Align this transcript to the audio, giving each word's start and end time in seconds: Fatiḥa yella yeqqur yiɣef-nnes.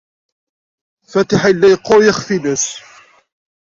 Fatiḥa 1.11 1.47
yella 1.51 1.67
yeqqur 1.69 1.99
yiɣef-nnes. 2.03 2.65